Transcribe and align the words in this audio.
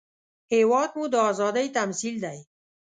هېواد 0.53 0.89
مو 0.97 1.05
د 1.13 1.15
ازادۍ 1.31 1.67
تمثیل 1.77 2.15
دی 2.23 2.39